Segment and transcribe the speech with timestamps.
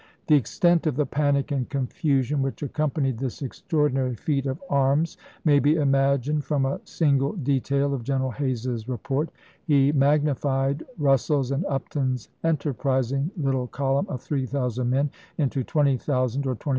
[0.25, 5.15] The ex tent of the panic and confusion which accompanied this extraordinary feat of arms
[5.45, 9.29] may be imagined from a single detail of General Hays's report;
[9.63, 16.63] he magnified Eussell's and Upton's enterprising little column of 3000 men into" 20,000 or 25,000."